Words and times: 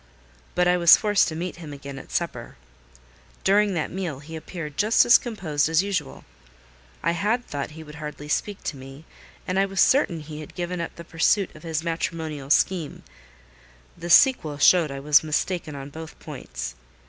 But 0.55 0.67
I 0.67 0.77
was 0.77 0.97
forced 0.97 1.27
to 1.27 1.35
meet 1.35 1.57
him 1.57 1.71
again 1.73 1.99
at 1.99 2.09
supper. 2.11 2.57
During 3.43 3.75
that 3.75 3.91
meal 3.91 4.17
he 4.17 4.35
appeared 4.35 4.75
just 4.75 5.05
as 5.05 5.19
composed 5.19 5.69
as 5.69 5.83
usual. 5.83 6.25
I 7.03 7.11
had 7.11 7.45
thought 7.45 7.69
he 7.77 7.83
would 7.83 7.93
hardly 8.01 8.27
speak 8.27 8.63
to 8.63 8.77
me, 8.77 9.05
and 9.45 9.59
I 9.59 9.67
was 9.67 9.79
certain 9.79 10.21
he 10.21 10.39
had 10.39 10.55
given 10.55 10.81
up 10.81 10.95
the 10.95 11.03
pursuit 11.03 11.55
of 11.55 11.61
his 11.61 11.83
matrimonial 11.83 12.49
scheme: 12.49 13.03
the 13.95 14.09
sequel 14.09 14.57
showed 14.57 14.89
I 14.89 14.99
was 14.99 15.23
mistaken 15.23 15.75
on 15.75 15.91
both 15.91 16.17
points. 16.17 16.73